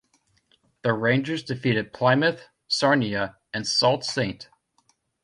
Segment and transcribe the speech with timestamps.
[0.81, 4.47] The Rangers defeated Plymouth, Sarnia and Sault Ste.